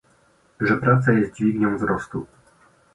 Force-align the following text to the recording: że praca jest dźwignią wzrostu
że 0.59 0.77
praca 0.77 1.11
jest 1.11 1.33
dźwignią 1.33 1.77
wzrostu 1.77 2.25